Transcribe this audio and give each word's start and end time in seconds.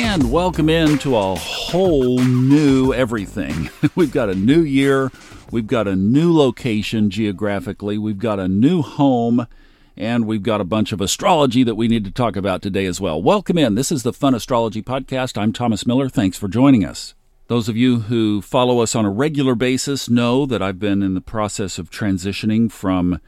And 0.00 0.30
welcome 0.30 0.68
into 0.68 1.16
a 1.16 1.34
whole 1.34 2.20
new 2.20 2.94
everything. 2.94 3.68
We've 3.96 4.12
got 4.12 4.28
a 4.28 4.34
new 4.34 4.62
year, 4.62 5.10
we've 5.50 5.66
got 5.66 5.88
a 5.88 5.96
new 5.96 6.32
location 6.32 7.10
geographically, 7.10 7.98
we've 7.98 8.20
got 8.20 8.38
a 8.38 8.46
new 8.46 8.80
home, 8.80 9.48
and 9.96 10.24
we've 10.24 10.44
got 10.44 10.60
a 10.60 10.64
bunch 10.64 10.92
of 10.92 11.00
astrology 11.00 11.64
that 11.64 11.74
we 11.74 11.88
need 11.88 12.04
to 12.04 12.12
talk 12.12 12.36
about 12.36 12.62
today 12.62 12.86
as 12.86 13.00
well. 13.00 13.20
Welcome 13.20 13.58
in. 13.58 13.74
This 13.74 13.90
is 13.90 14.04
the 14.04 14.12
Fun 14.12 14.36
Astrology 14.36 14.82
Podcast. 14.82 15.36
I'm 15.36 15.52
Thomas 15.52 15.84
Miller. 15.84 16.08
Thanks 16.08 16.38
for 16.38 16.46
joining 16.46 16.84
us. 16.84 17.14
Those 17.48 17.68
of 17.68 17.76
you 17.76 18.02
who 18.02 18.40
follow 18.40 18.78
us 18.78 18.94
on 18.94 19.04
a 19.04 19.10
regular 19.10 19.56
basis 19.56 20.08
know 20.08 20.46
that 20.46 20.62
I've 20.62 20.78
been 20.78 21.02
in 21.02 21.14
the 21.14 21.20
process 21.20 21.76
of 21.76 21.90
transitioning 21.90 22.70
from 22.70 23.20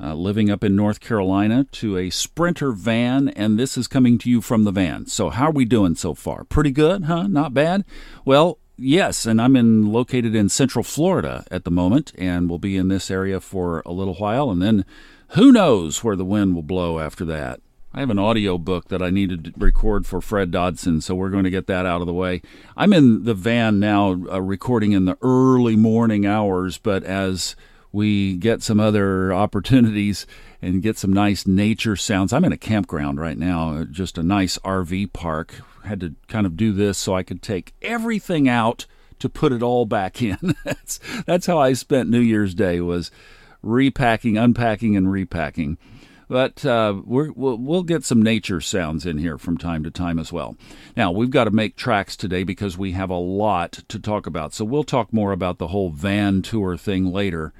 uh, 0.00 0.14
living 0.14 0.50
up 0.50 0.62
in 0.62 0.76
North 0.76 1.00
Carolina 1.00 1.64
to 1.72 1.96
a 1.96 2.10
Sprinter 2.10 2.72
van, 2.72 3.28
and 3.30 3.58
this 3.58 3.78
is 3.78 3.88
coming 3.88 4.18
to 4.18 4.30
you 4.30 4.40
from 4.40 4.64
the 4.64 4.72
van. 4.72 5.06
So, 5.06 5.30
how 5.30 5.46
are 5.46 5.52
we 5.52 5.64
doing 5.64 5.94
so 5.94 6.14
far? 6.14 6.44
Pretty 6.44 6.70
good, 6.70 7.04
huh? 7.04 7.26
Not 7.28 7.54
bad? 7.54 7.84
Well, 8.24 8.58
yes, 8.76 9.24
and 9.26 9.40
I'm 9.40 9.56
in 9.56 9.90
located 9.90 10.34
in 10.34 10.48
Central 10.48 10.82
Florida 10.82 11.44
at 11.50 11.64
the 11.64 11.70
moment, 11.70 12.12
and 12.18 12.48
we'll 12.48 12.58
be 12.58 12.76
in 12.76 12.88
this 12.88 13.10
area 13.10 13.40
for 13.40 13.82
a 13.86 13.92
little 13.92 14.14
while, 14.14 14.50
and 14.50 14.60
then 14.60 14.84
who 15.30 15.50
knows 15.50 16.04
where 16.04 16.16
the 16.16 16.24
wind 16.24 16.54
will 16.54 16.62
blow 16.62 16.98
after 16.98 17.24
that. 17.24 17.60
I 17.96 18.00
have 18.00 18.10
an 18.10 18.18
audio 18.18 18.58
book 18.58 18.88
that 18.88 19.00
I 19.00 19.08
need 19.08 19.44
to 19.44 19.52
record 19.56 20.06
for 20.06 20.20
Fred 20.20 20.50
Dodson, 20.50 21.00
so 21.00 21.14
we're 21.14 21.30
going 21.30 21.44
to 21.44 21.50
get 21.50 21.66
that 21.68 21.86
out 21.86 22.02
of 22.02 22.06
the 22.06 22.12
way. 22.12 22.42
I'm 22.76 22.92
in 22.92 23.24
the 23.24 23.32
van 23.32 23.80
now, 23.80 24.10
uh, 24.30 24.42
recording 24.42 24.92
in 24.92 25.06
the 25.06 25.16
early 25.22 25.76
morning 25.76 26.26
hours, 26.26 26.76
but 26.76 27.02
as 27.04 27.56
we 27.92 28.36
get 28.36 28.62
some 28.62 28.80
other 28.80 29.32
opportunities 29.32 30.26
and 30.60 30.82
get 30.82 30.98
some 30.98 31.12
nice 31.12 31.46
nature 31.46 31.96
sounds. 31.96 32.32
I'm 32.32 32.44
in 32.44 32.52
a 32.52 32.58
campground 32.58 33.20
right 33.20 33.38
now, 33.38 33.84
just 33.84 34.18
a 34.18 34.22
nice 34.22 34.58
RV 34.58 35.12
park. 35.12 35.54
Had 35.84 36.00
to 36.00 36.14
kind 36.28 36.46
of 36.46 36.56
do 36.56 36.72
this 36.72 36.98
so 36.98 37.14
I 37.14 37.22
could 37.22 37.42
take 37.42 37.74
everything 37.80 38.48
out 38.48 38.86
to 39.18 39.28
put 39.28 39.52
it 39.52 39.62
all 39.62 39.86
back 39.86 40.20
in. 40.22 40.38
that's 40.64 41.00
that's 41.26 41.46
how 41.46 41.58
I 41.58 41.72
spent 41.72 42.10
New 42.10 42.20
Year's 42.20 42.54
Day 42.54 42.80
was 42.80 43.10
repacking, 43.62 44.36
unpacking, 44.36 44.96
and 44.96 45.10
repacking. 45.10 45.78
But 46.28 46.66
uh, 46.66 47.02
we 47.04 47.30
will 47.30 47.56
we'll 47.56 47.84
get 47.84 48.04
some 48.04 48.20
nature 48.20 48.60
sounds 48.60 49.06
in 49.06 49.18
here 49.18 49.38
from 49.38 49.58
time 49.58 49.84
to 49.84 49.90
time 49.90 50.18
as 50.18 50.32
well. 50.32 50.56
Now, 50.96 51.12
we've 51.12 51.30
got 51.30 51.44
to 51.44 51.52
make 51.52 51.76
tracks 51.76 52.16
today 52.16 52.42
because 52.42 52.76
we 52.76 52.92
have 52.92 53.10
a 53.10 53.18
lot 53.18 53.72
to 53.88 53.98
talk 53.98 54.26
about. 54.26 54.52
So 54.52 54.64
we'll 54.64 54.84
talk 54.84 55.12
more 55.12 55.30
about 55.30 55.58
the 55.58 55.68
whole 55.68 55.90
van 55.90 56.42
tour 56.42 56.76
thing 56.76 57.12
later 57.12 57.52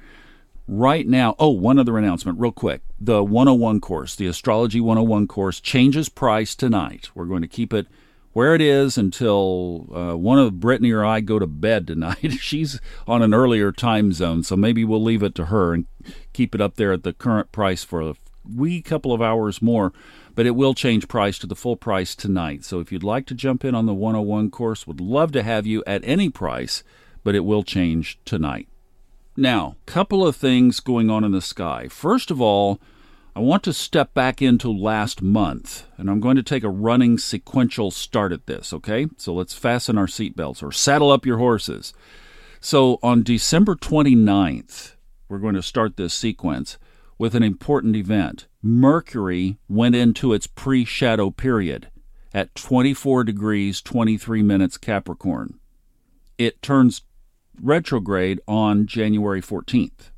right 0.67 1.07
now. 1.07 1.35
Oh, 1.39 1.49
one 1.49 1.79
other 1.79 1.97
announcement, 1.97 2.39
real 2.39 2.51
quick. 2.51 2.81
The 2.99 3.23
101 3.23 3.79
course, 3.79 4.15
the 4.15 4.27
Astrology 4.27 4.81
101 4.81 5.27
course, 5.27 5.59
changes 5.59 6.09
price 6.09 6.55
tonight. 6.55 7.09
We're 7.15 7.25
going 7.25 7.41
to 7.41 7.47
keep 7.47 7.73
it 7.73 7.87
where 8.33 8.53
it 8.53 8.61
is 8.61 8.99
until 8.99 9.87
uh, 9.95 10.15
one 10.15 10.37
of 10.37 10.59
Brittany 10.59 10.91
or 10.91 11.03
I 11.03 11.21
go 11.21 11.39
to 11.39 11.47
bed 11.47 11.87
tonight. 11.87 12.33
She's 12.39 12.79
on 13.07 13.23
an 13.23 13.33
earlier 13.33 13.71
time 13.71 14.13
zone, 14.13 14.43
so 14.43 14.55
maybe 14.55 14.85
we'll 14.85 15.01
leave 15.01 15.23
it 15.23 15.33
to 15.35 15.45
her 15.45 15.73
and 15.73 15.87
keep 16.33 16.53
it 16.53 16.61
up 16.61 16.75
there 16.75 16.93
at 16.93 17.01
the 17.01 17.13
current 17.13 17.51
price 17.51 17.83
for 17.83 18.01
a 18.01 18.15
wee 18.47 18.81
couple 18.81 19.11
of 19.11 19.23
hours 19.23 19.61
more. 19.61 19.91
But 20.35 20.45
it 20.45 20.51
will 20.51 20.75
change 20.75 21.07
price 21.07 21.39
to 21.39 21.47
the 21.47 21.55
full 21.55 21.75
price 21.75 22.15
tonight. 22.15 22.63
So 22.63 22.79
if 22.79 22.91
you'd 22.91 23.01
like 23.01 23.25
to 23.25 23.33
jump 23.33 23.65
in 23.65 23.73
on 23.73 23.87
the 23.87 23.93
101 23.95 24.51
course, 24.51 24.85
would 24.85 25.01
love 25.01 25.31
to 25.31 25.41
have 25.41 25.65
you 25.65 25.83
at 25.87 26.03
any 26.05 26.29
price, 26.29 26.83
but 27.23 27.33
it 27.33 27.39
will 27.39 27.63
change 27.63 28.19
tonight. 28.23 28.67
Now, 29.39 29.75
couple 29.85 30.25
of 30.25 30.35
things 30.35 30.79
going 30.79 31.11
on 31.11 31.23
in 31.23 31.31
the 31.31 31.41
sky. 31.41 31.87
First 31.89 32.31
of 32.31 32.41
all, 32.41 32.81
I 33.35 33.39
want 33.39 33.61
to 33.65 33.73
step 33.73 34.15
back 34.15 34.41
into 34.41 34.71
last 34.71 35.21
month, 35.21 35.85
and 35.95 36.09
I'm 36.09 36.19
going 36.19 36.37
to 36.37 36.43
take 36.43 36.63
a 36.63 36.69
running 36.69 37.19
sequential 37.19 37.91
start 37.91 38.31
at 38.31 38.47
this, 38.47 38.73
okay? 38.73 39.05
So 39.15 39.35
let's 39.35 39.53
fasten 39.53 39.95
our 39.95 40.07
seatbelts 40.07 40.63
or 40.63 40.71
saddle 40.71 41.11
up 41.11 41.23
your 41.23 41.37
horses. 41.37 41.93
So 42.59 42.97
on 43.03 43.21
December 43.21 43.75
29th, 43.75 44.95
we're 45.29 45.37
going 45.37 45.53
to 45.53 45.61
start 45.61 45.97
this 45.97 46.15
sequence 46.15 46.79
with 47.19 47.35
an 47.35 47.43
important 47.43 47.95
event. 47.95 48.47
Mercury 48.63 49.59
went 49.69 49.93
into 49.93 50.33
its 50.33 50.47
pre 50.47 50.83
shadow 50.83 51.29
period 51.29 51.91
at 52.33 52.55
24 52.55 53.23
degrees 53.23 53.83
23 53.83 54.41
minutes 54.41 54.77
Capricorn. 54.77 55.59
It 56.39 56.63
turns 56.63 57.03
retrograde 57.61 58.39
on 58.47 58.85
January 58.87 59.41
14th. 59.41 60.11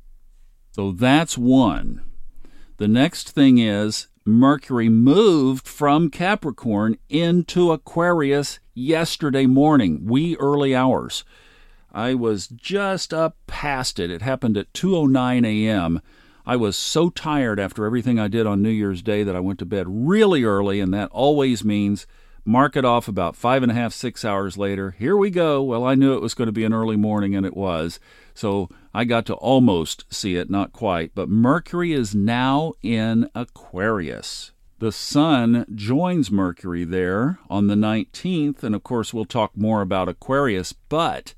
So 0.72 0.92
that's 0.92 1.36
one. 1.36 2.02
The 2.76 2.88
next 2.88 3.30
thing 3.30 3.58
is 3.58 4.06
Mercury 4.24 4.88
moved 4.88 5.66
from 5.66 6.10
Capricorn 6.10 6.96
into 7.08 7.72
Aquarius 7.72 8.60
yesterday 8.74 9.46
morning, 9.46 10.06
wee 10.06 10.36
early 10.38 10.74
hours. 10.74 11.24
I 11.92 12.14
was 12.14 12.46
just 12.46 13.12
up 13.12 13.36
past 13.46 13.98
it. 13.98 14.10
It 14.10 14.22
happened 14.22 14.56
at 14.56 14.72
2:09 14.72 15.44
a.m. 15.44 16.00
I 16.46 16.56
was 16.56 16.76
so 16.76 17.10
tired 17.10 17.60
after 17.60 17.84
everything 17.84 18.18
I 18.18 18.28
did 18.28 18.46
on 18.46 18.62
New 18.62 18.70
Year's 18.70 19.02
Day 19.02 19.22
that 19.22 19.36
I 19.36 19.40
went 19.40 19.58
to 19.58 19.66
bed 19.66 19.86
really 19.88 20.44
early, 20.44 20.80
and 20.80 20.94
that 20.94 21.10
always 21.10 21.64
means 21.64 22.06
mark 22.44 22.76
it 22.76 22.84
off 22.84 23.08
about 23.08 23.36
five 23.36 23.62
and 23.62 23.70
a 23.70 23.74
half, 23.74 23.92
six 23.92 24.24
hours 24.24 24.56
later. 24.56 24.92
Here 24.92 25.16
we 25.16 25.30
go. 25.30 25.62
Well, 25.62 25.84
I 25.84 25.94
knew 25.94 26.14
it 26.14 26.22
was 26.22 26.34
going 26.34 26.46
to 26.46 26.52
be 26.52 26.64
an 26.64 26.72
early 26.72 26.96
morning, 26.96 27.34
and 27.34 27.44
it 27.44 27.56
was. 27.56 28.00
So 28.34 28.68
I 28.94 29.04
got 29.04 29.26
to 29.26 29.34
almost 29.34 30.04
see 30.12 30.36
it, 30.36 30.50
not 30.50 30.72
quite. 30.72 31.12
But 31.14 31.28
Mercury 31.28 31.92
is 31.92 32.14
now 32.14 32.72
in 32.82 33.28
Aquarius. 33.34 34.52
The 34.78 34.92
Sun 34.92 35.66
joins 35.74 36.30
Mercury 36.30 36.84
there 36.84 37.38
on 37.50 37.66
the 37.66 37.74
19th, 37.74 38.62
and 38.62 38.74
of 38.74 38.82
course, 38.82 39.12
we'll 39.12 39.26
talk 39.26 39.54
more 39.54 39.82
about 39.82 40.08
Aquarius. 40.08 40.72
But 40.72 41.34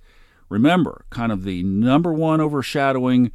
remember, 0.48 1.06
kind 1.10 1.32
of 1.32 1.42
the 1.42 1.64
number 1.64 2.12
one 2.12 2.40
overshadowing 2.40 3.32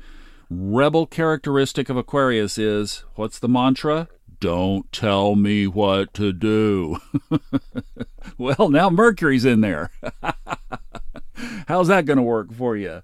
rebel 0.49 1.05
characteristic 1.05 1.89
of 1.89 1.97
Aquarius 1.97 2.57
is 2.57 3.03
what's 3.15 3.37
the 3.37 3.49
mantra? 3.49 4.07
Don't 4.39 4.91
tell 4.91 5.35
me 5.35 5.67
what 5.67 6.13
to 6.15 6.31
do. 6.31 6.99
well, 8.37 8.69
now 8.69 8.89
Mercury's 8.89 9.45
in 9.45 9.61
there. 9.61 9.91
How's 11.67 11.87
that 11.87 12.05
going 12.05 12.17
to 12.17 12.23
work 12.23 12.53
for 12.53 12.75
you? 12.75 13.01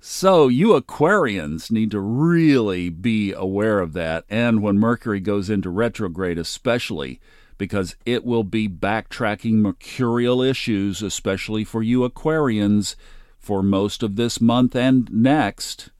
So, 0.00 0.46
you 0.46 0.80
Aquarians 0.80 1.70
need 1.70 1.90
to 1.90 2.00
really 2.00 2.88
be 2.90 3.32
aware 3.32 3.80
of 3.80 3.92
that. 3.94 4.24
And 4.28 4.62
when 4.62 4.78
Mercury 4.78 5.18
goes 5.18 5.50
into 5.50 5.70
retrograde, 5.70 6.38
especially 6.38 7.20
because 7.58 7.96
it 8.04 8.24
will 8.24 8.44
be 8.44 8.68
backtracking 8.68 9.54
mercurial 9.54 10.42
issues, 10.42 11.02
especially 11.02 11.64
for 11.64 11.82
you 11.82 12.08
Aquarians, 12.08 12.94
for 13.38 13.62
most 13.62 14.02
of 14.02 14.16
this 14.16 14.40
month 14.40 14.76
and 14.76 15.10
next. 15.12 15.90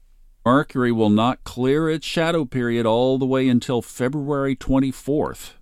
Mercury 0.47 0.93
will 0.93 1.09
not 1.09 1.43
clear 1.43 1.89
its 1.89 2.07
shadow 2.07 2.45
period 2.45 2.85
all 2.85 3.17
the 3.17 3.25
way 3.25 3.49
until 3.49 3.81
February 3.81 4.55
24th. 4.55 5.55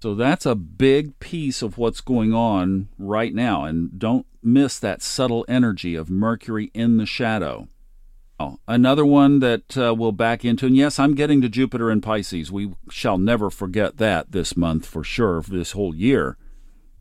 So 0.00 0.14
that's 0.14 0.46
a 0.46 0.54
big 0.54 1.18
piece 1.18 1.60
of 1.60 1.76
what's 1.76 2.00
going 2.00 2.32
on 2.32 2.88
right 2.96 3.34
now. 3.34 3.64
And 3.66 3.98
don't 3.98 4.24
miss 4.42 4.78
that 4.78 5.02
subtle 5.02 5.44
energy 5.46 5.94
of 5.94 6.08
Mercury 6.08 6.70
in 6.72 6.96
the 6.96 7.04
shadow. 7.04 7.68
Oh, 8.38 8.60
another 8.66 9.04
one 9.04 9.40
that 9.40 9.76
uh, 9.76 9.94
we'll 9.94 10.10
back 10.10 10.42
into, 10.42 10.64
and 10.64 10.74
yes, 10.74 10.98
I'm 10.98 11.14
getting 11.14 11.42
to 11.42 11.50
Jupiter 11.50 11.90
in 11.90 12.00
Pisces. 12.00 12.50
We 12.50 12.72
shall 12.88 13.18
never 13.18 13.50
forget 13.50 13.98
that 13.98 14.32
this 14.32 14.56
month 14.56 14.86
for 14.86 15.04
sure, 15.04 15.42
for 15.42 15.50
this 15.50 15.72
whole 15.72 15.94
year. 15.94 16.38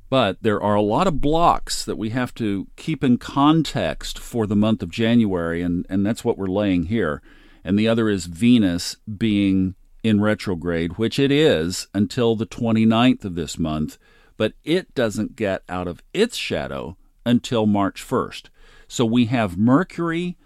But 0.10 0.42
there 0.42 0.62
are 0.62 0.76
a 0.76 0.82
lot 0.82 1.08
of 1.08 1.22
blocks 1.22 1.86
that 1.86 1.98
we 1.98 2.10
have 2.10 2.34
to 2.36 2.68
keep 2.76 3.04
in 3.04 3.18
context 3.18 4.18
for 4.18 4.48
the 4.48 4.56
month 4.56 4.82
of 4.82 4.90
January, 4.90 5.62
and, 5.62 5.86
and 5.88 6.06
that's 6.06 6.26
what 6.26 6.38
we're 6.38 6.48
laying 6.48 6.84
here. 6.86 7.22
And 7.64 7.78
the 7.78 7.88
other 7.88 8.10
is 8.10 8.26
Venus 8.26 8.96
being 9.18 9.76
in 10.04 10.22
retrograde, 10.22 10.98
which 10.98 11.20
it 11.20 11.32
is 11.32 11.88
until 11.94 12.36
the 12.36 12.48
29th 12.48 13.26
of 13.26 13.36
this 13.36 13.60
month, 13.60 13.98
but 14.38 14.54
it 14.64 14.96
doesn't 14.96 15.36
get 15.36 15.64
out 15.70 15.88
of 15.88 16.02
its 16.14 16.38
shadow 16.38 16.98
until 17.26 17.66
March 17.66 18.06
1st. 18.06 18.48
So 18.88 19.06
we 19.06 19.26
have 19.26 19.58
Mercury 19.58 20.38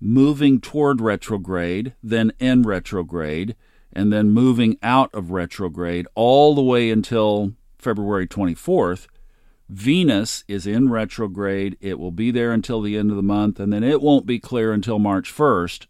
moving 0.00 0.60
toward 0.60 1.00
retrograde, 1.00 1.94
then 2.02 2.32
in 2.38 2.62
retrograde, 2.62 3.56
and 3.92 4.12
then 4.12 4.30
moving 4.30 4.78
out 4.82 5.12
of 5.12 5.30
retrograde 5.30 6.06
all 6.14 6.54
the 6.54 6.62
way 6.62 6.90
until 6.90 7.54
February 7.80 8.26
24th. 8.26 9.06
Venus 9.68 10.44
is 10.48 10.66
in 10.66 10.90
retrograde. 10.90 11.76
It 11.80 11.98
will 11.98 12.10
be 12.10 12.30
there 12.30 12.52
until 12.52 12.80
the 12.80 12.96
end 12.96 13.10
of 13.10 13.16
the 13.16 13.22
month, 13.22 13.60
and 13.60 13.72
then 13.72 13.84
it 13.84 14.02
won't 14.02 14.26
be 14.26 14.40
clear 14.40 14.72
until 14.72 14.98
March 14.98 15.32
1st. 15.32 15.86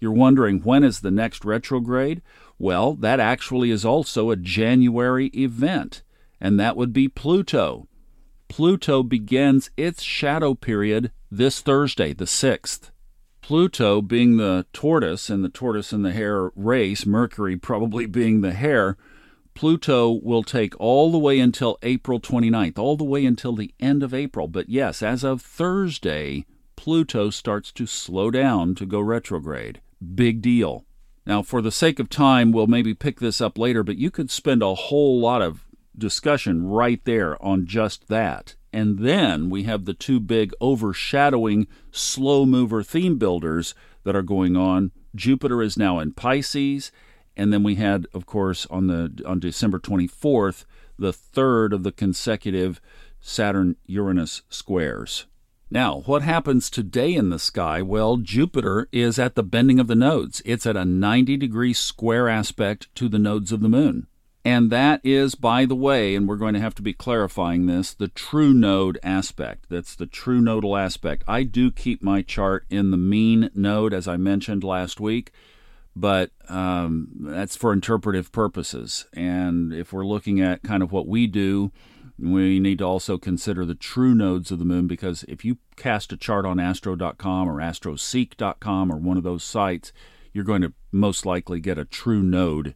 You're 0.00 0.12
wondering 0.12 0.60
when 0.60 0.84
is 0.84 1.00
the 1.00 1.10
next 1.10 1.44
retrograde? 1.44 2.22
Well, 2.58 2.94
that 2.94 3.20
actually 3.20 3.70
is 3.70 3.84
also 3.84 4.30
a 4.30 4.36
January 4.36 5.28
event, 5.28 6.02
and 6.40 6.60
that 6.60 6.76
would 6.76 6.92
be 6.92 7.08
Pluto. 7.08 7.88
Pluto 8.48 9.02
begins 9.02 9.70
its 9.76 10.02
shadow 10.02 10.54
period 10.54 11.10
this 11.30 11.60
Thursday, 11.60 12.12
the 12.12 12.26
6th. 12.26 12.90
Pluto 13.40 14.02
being 14.02 14.36
the 14.36 14.66
tortoise 14.72 15.30
and 15.30 15.42
the 15.42 15.48
tortoise 15.48 15.92
and 15.92 16.04
the 16.04 16.12
hare 16.12 16.50
race, 16.54 17.06
Mercury 17.06 17.56
probably 17.56 18.06
being 18.06 18.40
the 18.40 18.52
hare, 18.52 18.96
Pluto 19.54 20.10
will 20.10 20.42
take 20.42 20.78
all 20.80 21.12
the 21.12 21.18
way 21.18 21.38
until 21.38 21.78
April 21.82 22.20
29th, 22.20 22.78
all 22.78 22.96
the 22.96 23.04
way 23.04 23.24
until 23.24 23.54
the 23.54 23.72
end 23.78 24.02
of 24.02 24.14
April. 24.14 24.48
But 24.48 24.68
yes, 24.68 25.02
as 25.02 25.24
of 25.24 25.42
Thursday, 25.42 26.46
Pluto 26.76 27.30
starts 27.30 27.70
to 27.72 27.86
slow 27.86 28.30
down 28.30 28.74
to 28.76 28.86
go 28.86 29.00
retrograde. 29.00 29.80
Big 30.14 30.42
deal. 30.42 30.84
Now, 31.24 31.42
for 31.42 31.62
the 31.62 31.70
sake 31.70 31.98
of 32.00 32.08
time, 32.08 32.50
we'll 32.50 32.66
maybe 32.66 32.94
pick 32.94 33.20
this 33.20 33.40
up 33.40 33.56
later, 33.56 33.82
but 33.82 33.98
you 33.98 34.10
could 34.10 34.30
spend 34.30 34.62
a 34.62 34.74
whole 34.74 35.20
lot 35.20 35.42
of 35.42 35.64
discussion 35.96 36.66
right 36.66 37.04
there 37.04 37.40
on 37.42 37.66
just 37.66 38.08
that. 38.08 38.56
And 38.72 39.00
then 39.00 39.50
we 39.50 39.64
have 39.64 39.84
the 39.84 39.94
two 39.94 40.18
big 40.18 40.52
overshadowing 40.60 41.66
slow 41.90 42.46
mover 42.46 42.82
theme 42.82 43.18
builders 43.18 43.74
that 44.04 44.16
are 44.16 44.22
going 44.22 44.56
on. 44.56 44.90
Jupiter 45.14 45.62
is 45.62 45.76
now 45.76 45.98
in 45.98 46.12
Pisces, 46.12 46.90
and 47.36 47.52
then 47.52 47.62
we 47.62 47.76
had, 47.76 48.06
of 48.12 48.26
course, 48.26 48.66
on 48.70 48.86
the 48.86 49.22
on 49.26 49.40
December 49.40 49.78
24th, 49.78 50.64
the 50.98 51.12
third 51.12 51.72
of 51.72 51.82
the 51.82 51.92
consecutive 51.92 52.80
Saturn 53.20 53.76
Uranus 53.86 54.42
squares. 54.48 55.26
Now, 55.70 56.00
what 56.04 56.20
happens 56.20 56.68
today 56.68 57.14
in 57.14 57.30
the 57.30 57.38
sky? 57.38 57.80
Well, 57.80 58.18
Jupiter 58.18 58.88
is 58.92 59.18
at 59.18 59.36
the 59.36 59.42
bending 59.42 59.80
of 59.80 59.86
the 59.86 59.94
nodes. 59.94 60.42
It's 60.44 60.66
at 60.66 60.76
a 60.76 60.84
90 60.84 61.38
degree 61.38 61.72
square 61.72 62.28
aspect 62.28 62.94
to 62.96 63.08
the 63.08 63.18
nodes 63.18 63.52
of 63.52 63.60
the 63.60 63.70
moon. 63.70 64.06
And 64.44 64.70
that 64.70 65.00
is, 65.04 65.34
by 65.34 65.64
the 65.64 65.76
way, 65.76 66.14
and 66.14 66.28
we're 66.28 66.36
going 66.36 66.54
to 66.54 66.60
have 66.60 66.74
to 66.74 66.82
be 66.82 66.92
clarifying 66.92 67.66
this, 67.66 67.94
the 67.94 68.08
true 68.08 68.52
node 68.52 68.98
aspect. 69.02 69.66
That's 69.70 69.94
the 69.94 70.06
true 70.06 70.40
nodal 70.40 70.76
aspect. 70.76 71.22
I 71.28 71.44
do 71.44 71.70
keep 71.70 72.02
my 72.02 72.22
chart 72.22 72.66
in 72.68 72.90
the 72.90 72.96
mean 72.96 73.50
node, 73.54 73.94
as 73.94 74.08
I 74.08 74.16
mentioned 74.16 74.64
last 74.64 75.00
week, 75.00 75.30
but 75.94 76.30
um, 76.48 77.08
that's 77.20 77.56
for 77.56 77.72
interpretive 77.72 78.32
purposes. 78.32 79.06
And 79.12 79.72
if 79.72 79.92
we're 79.92 80.06
looking 80.06 80.40
at 80.40 80.62
kind 80.62 80.82
of 80.82 80.92
what 80.92 81.06
we 81.06 81.26
do, 81.26 81.72
we 82.18 82.60
need 82.60 82.78
to 82.78 82.84
also 82.84 83.18
consider 83.18 83.64
the 83.64 83.74
true 83.74 84.14
nodes 84.14 84.50
of 84.50 84.58
the 84.58 84.64
moon 84.64 84.86
because 84.86 85.24
if 85.28 85.44
you 85.44 85.58
cast 85.76 86.12
a 86.12 86.16
chart 86.16 86.46
on 86.46 86.60
astro.com 86.60 87.48
or 87.48 87.56
astroseek.com 87.56 88.92
or 88.92 88.96
one 88.96 89.16
of 89.16 89.22
those 89.22 89.44
sites, 89.44 89.92
you're 90.32 90.44
going 90.44 90.62
to 90.62 90.72
most 90.90 91.26
likely 91.26 91.60
get 91.60 91.78
a 91.78 91.84
true 91.84 92.22
node 92.22 92.74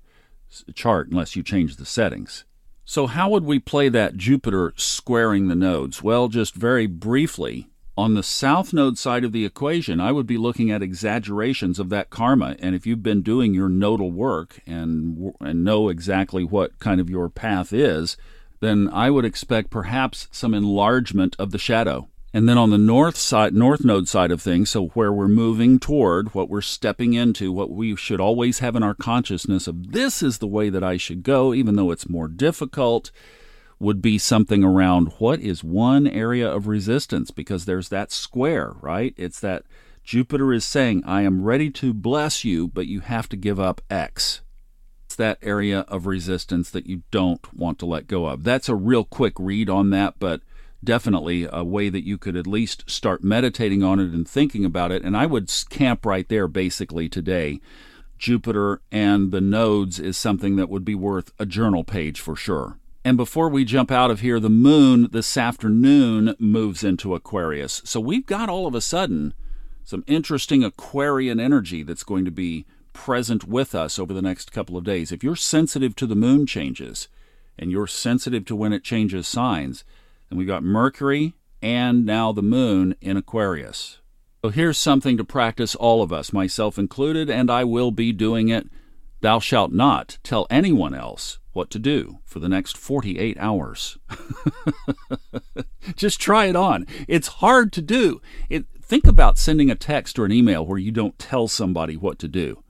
chart 0.75 1.09
unless 1.09 1.37
you 1.37 1.43
change 1.43 1.77
the 1.77 1.87
settings. 1.87 2.45
So, 2.85 3.07
how 3.09 3.29
would 3.31 3.45
we 3.45 3.59
play 3.59 3.89
that 3.89 4.17
Jupiter 4.17 4.73
squaring 4.77 5.49
the 5.49 5.57
nodes? 5.57 6.03
Well, 6.03 6.29
just 6.29 6.55
very 6.55 6.87
briefly, 6.87 7.69
on 7.97 8.15
the 8.15 8.23
south 8.23 8.73
node 8.73 8.99
side 8.99 9.25
of 9.25 9.33
the 9.33 9.47
equation, 9.47 10.01
I 10.01 10.13
would 10.13 10.27
be 10.27 10.37
looking 10.37 10.71
at 10.71 10.83
exaggerations 10.83 11.79
of 11.79 11.89
that 11.89 12.11
karma. 12.11 12.57
And 12.59 12.75
if 12.75 12.87
you've 12.87 13.03
been 13.03 13.23
doing 13.23 13.55
your 13.55 13.69
nodal 13.69 14.13
work 14.13 14.61
and, 14.67 15.33
and 15.41 15.65
know 15.65 15.89
exactly 15.89 16.45
what 16.45 16.79
kind 16.79 17.01
of 17.01 17.09
your 17.09 17.31
path 17.31 17.73
is, 17.73 18.17
then 18.61 18.89
I 18.93 19.11
would 19.11 19.25
expect 19.25 19.71
perhaps 19.71 20.29
some 20.31 20.53
enlargement 20.53 21.37
of 21.39 21.53
the 21.53 21.59
shadow. 21.59 22.09
And 22.35 22.47
then 22.47 22.59
on 22.59 22.69
the 22.69 22.77
north 22.77 23.17
side, 23.17 23.55
north 23.55 23.83
node 23.83 24.09
side 24.09 24.31
of 24.31 24.43
things, 24.43 24.69
so 24.69 24.89
where 24.89 25.13
we're 25.13 25.27
moving 25.27 25.79
toward, 25.79 26.35
what 26.35 26.51
we're 26.51 26.61
stepping 26.61 27.15
into, 27.15 27.51
what 27.51 27.71
we 27.71 27.97
should 27.97 28.21
always 28.21 28.59
have 28.59 28.77
in 28.77 28.83
our 28.83 28.95
consciousness 28.95 29.67
of 29.67 29.93
this 29.93 30.23
is 30.23 30.37
the 30.37 30.47
way 30.47 30.69
that 30.69 30.85
I 30.85 30.99
should 30.99 31.23
go, 31.23 31.55
even 31.55 31.77
though 31.77 31.91
it's 31.91 32.11
more 32.11 32.29
difficult, 32.29 33.11
would 33.79 34.01
be 34.01 34.19
something 34.19 34.65
around 34.65 35.13
what 35.19 35.41
is 35.41 35.63
one 35.63 36.07
area 36.07 36.51
of 36.51 36.67
resistance? 36.67 37.31
Because 37.31 37.65
there's 37.65 37.89
that 37.91 38.11
square, 38.11 38.75
right? 38.81 39.15
It's 39.17 39.41
that 39.41 39.65
Jupiter 40.03 40.53
is 40.53 40.65
saying, 40.65 41.03
I 41.05 41.23
am 41.23 41.43
ready 41.43 41.71
to 41.73 41.93
bless 41.93 42.45
you, 42.45 42.69
but 42.69 42.87
you 42.87 43.01
have 43.01 43.29
to 43.31 43.37
give 43.37 43.59
up 43.59 43.81
X 43.91 44.41
It's 45.05 45.17
that 45.17 45.39
area 45.43 45.81
of 45.89 46.07
resistance 46.07 46.71
that 46.71 46.87
you 46.87 47.03
don't 47.11 47.55
want 47.55 47.79
to 47.81 47.87
let 47.87 48.07
go 48.07 48.27
of. 48.27 48.45
That's 48.45 48.69
a 48.69 48.75
real 48.75 49.05
quick 49.05 49.35
read 49.39 49.69
on 49.69 49.91
that, 49.91 50.15
but 50.19 50.43
definitely 50.85 51.49
a 51.51 51.65
way 51.65 51.89
that 51.89 52.07
you 52.07 52.17
could 52.19 52.37
at 52.37 52.47
least 52.47 52.89
start 52.89 53.25
meditating 53.25 53.83
on 53.83 53.99
it 53.99 54.13
and 54.13 54.29
thinking 54.29 54.65
about 54.65 54.93
it. 54.93 55.03
And 55.03 55.17
I 55.17 55.27
would 55.27 55.53
camp 55.69 56.07
right 56.07 56.29
there 56.29 56.49
basically 56.49 57.09
today. 57.09 57.61
Jupiter 58.19 58.81
and 58.91 59.33
the 59.33 59.41
nodes 59.41 59.99
is 59.99 60.17
something 60.17 60.57
that 60.57 60.71
would 60.71 60.85
be 60.85 60.95
worth 60.95 61.33
a 61.39 61.45
journal 61.45 61.85
page 61.85 62.21
for 62.21 62.37
sure. 62.37 62.79
And 63.07 63.17
before 63.17 63.49
we 63.49 63.65
jump 63.65 63.93
out 63.93 64.11
of 64.11 64.19
here, 64.19 64.41
the 64.41 64.51
moon 64.51 65.11
this 65.13 65.37
afternoon 65.37 66.35
moves 66.41 66.83
into 66.83 67.15
Aquarius. 67.15 67.81
So 67.85 68.01
we've 68.01 68.27
got 68.27 68.49
all 68.49 68.67
of 68.67 68.75
a 68.75 68.81
sudden 68.81 69.33
some 69.85 70.03
interesting 70.09 70.65
Aquarian 70.65 71.39
energy 71.39 71.85
that's 71.85 72.03
going 72.03 72.25
to 72.25 72.33
be 72.33 72.67
present 72.93 73.45
with 73.45 73.77
us 73.77 74.01
over 74.01 74.13
the 74.13 74.23
next 74.23 74.51
couple 74.51 74.77
of 74.77 74.83
days. 74.83 75.13
If 75.13 75.23
you're 75.23 75.37
sensitive 75.37 75.95
to 75.95 76.07
the 76.09 76.17
moon 76.17 76.47
changes 76.47 77.07
and 77.57 77.71
you're 77.71 77.87
sensitive 77.87 78.45
to 78.47 78.57
when 78.57 78.73
it 78.73 78.83
changes 78.83 79.29
signs, 79.29 79.85
then 80.29 80.37
we've 80.37 80.49
got 80.49 80.65
Mercury 80.65 81.35
and 81.63 82.05
now 82.05 82.33
the 82.33 82.43
moon 82.43 82.97
in 83.01 83.17
Aquarius. 83.17 84.01
So 84.43 84.51
here's 84.51 84.79
something 84.79 85.17
to 85.17 85.23
practice 85.23 85.77
all 85.77 86.03
of 86.03 86.13
us, 86.13 86.33
myself 86.33 86.77
included, 86.77 87.31
and 87.31 87.53
I 87.53 87.63
will 87.63 87.93
be 87.93 88.13
doing 88.13 88.49
it. 88.49 88.67
Thou 89.21 89.39
shalt 89.39 89.71
not 89.71 90.19
tell 90.25 90.49
anyone 90.51 90.93
else 90.93 91.39
what 91.57 91.71
to 91.71 91.79
do 91.79 92.19
for 92.25 92.39
the 92.39 92.49
next 92.49 92.77
48 92.77 93.37
hours. 93.41 93.99
Just 95.97 96.21
try 96.21 96.45
it 96.45 96.55
on. 96.55 96.87
It's 97.09 97.29
hard 97.29 97.73
to 97.73 97.83
do. 97.83 98.21
It, 98.51 98.67
think 98.81 99.07
about 99.07 99.39
sending 99.39 99.71
a 99.71 99.75
text 99.75 100.19
or 100.19 100.27
an 100.27 100.33
email 100.33 100.65
where 100.65 100.79
you 100.79 100.93
don't 100.93 101.19
tell 101.19 101.49
somebody 101.49 101.97
what 101.97 102.19
to 102.21 102.29
do. 102.29 102.63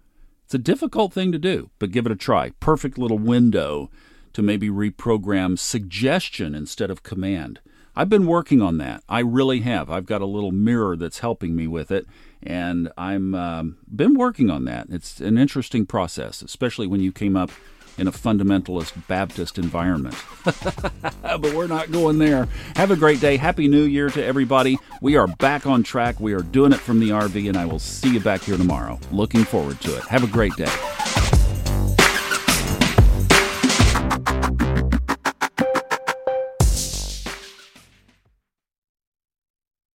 It's 0.44 0.54
a 0.54 0.58
difficult 0.58 1.12
thing 1.12 1.32
to 1.32 1.38
do, 1.38 1.70
but 1.80 1.90
give 1.90 2.06
it 2.06 2.12
a 2.12 2.16
try. 2.16 2.50
Perfect 2.60 2.96
little 2.96 3.18
window 3.18 3.90
to 4.32 4.42
maybe 4.42 4.70
reprogram 4.70 5.58
suggestion 5.58 6.54
instead 6.54 6.90
of 6.90 7.02
command. 7.02 7.58
I've 7.96 8.10
been 8.10 8.26
working 8.26 8.62
on 8.62 8.78
that. 8.78 9.02
I 9.08 9.20
really 9.20 9.60
have. 9.60 9.90
I've 9.90 10.06
got 10.06 10.20
a 10.20 10.26
little 10.26 10.52
mirror 10.52 10.96
that's 10.96 11.20
helping 11.20 11.56
me 11.56 11.66
with 11.66 11.90
it, 11.90 12.06
and 12.42 12.92
I'm 12.96 13.34
um, 13.34 13.78
been 13.92 14.14
working 14.14 14.50
on 14.50 14.66
that. 14.66 14.86
It's 14.90 15.20
an 15.20 15.38
interesting 15.38 15.86
process, 15.86 16.42
especially 16.42 16.86
when 16.86 17.00
you 17.00 17.10
came 17.10 17.36
up 17.36 17.50
in 17.98 18.08
a 18.08 18.12
fundamentalist 18.12 19.06
Baptist 19.08 19.58
environment. 19.58 20.16
but 20.44 21.54
we're 21.54 21.66
not 21.66 21.90
going 21.90 22.18
there. 22.18 22.48
Have 22.76 22.90
a 22.90 22.96
great 22.96 23.20
day. 23.20 23.36
Happy 23.36 23.68
New 23.68 23.84
Year 23.84 24.10
to 24.10 24.24
everybody. 24.24 24.78
We 25.00 25.16
are 25.16 25.26
back 25.26 25.66
on 25.66 25.82
track. 25.82 26.20
We 26.20 26.32
are 26.34 26.42
doing 26.42 26.72
it 26.72 26.80
from 26.80 27.00
the 27.00 27.10
RV, 27.10 27.48
and 27.48 27.56
I 27.56 27.66
will 27.66 27.78
see 27.78 28.14
you 28.14 28.20
back 28.20 28.42
here 28.42 28.56
tomorrow. 28.56 28.98
Looking 29.10 29.44
forward 29.44 29.80
to 29.82 29.96
it. 29.96 30.04
Have 30.04 30.24
a 30.24 30.28
great 30.28 30.54
day. 30.56 30.72